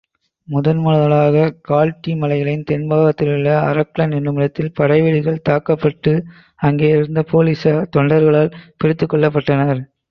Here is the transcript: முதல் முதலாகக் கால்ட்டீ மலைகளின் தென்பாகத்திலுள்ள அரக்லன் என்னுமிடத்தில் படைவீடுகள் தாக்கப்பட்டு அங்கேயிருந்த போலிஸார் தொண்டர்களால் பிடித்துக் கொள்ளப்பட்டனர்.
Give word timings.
முதல் 0.47 0.77
முதலாகக் 0.77 1.57
கால்ட்டீ 1.69 2.15
மலைகளின் 2.15 2.63
தென்பாகத்திலுள்ள 2.71 3.51
அரக்லன் 3.67 4.11
என்னுமிடத்தில் 4.11 4.73
படைவீடுகள் 4.73 5.41
தாக்கப்பட்டு 5.41 6.15
அங்கேயிருந்த 6.61 7.25
போலிஸார் 7.31 7.89
தொண்டர்களால் 7.97 8.53
பிடித்துக் 8.77 9.13
கொள்ளப்பட்டனர். 9.13 9.83